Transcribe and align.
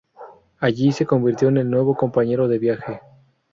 Allí, 0.57 0.91
se 0.93 1.05
convirtió 1.05 1.49
en 1.49 1.57
el 1.57 1.69
nuevo 1.69 1.95
compañero 1.95 2.47
de 2.47 2.57
viaje. 2.57 3.01